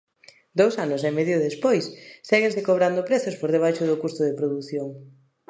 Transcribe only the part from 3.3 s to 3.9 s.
por debaixo